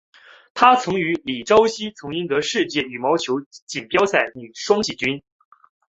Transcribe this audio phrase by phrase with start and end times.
[0.55, 5.21] 她与李绍希曾赢得世界羽毛球锦标赛女双季军。